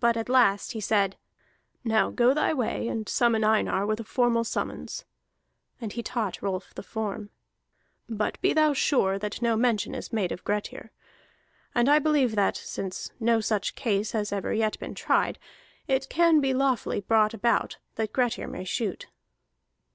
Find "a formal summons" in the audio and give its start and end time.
4.00-5.04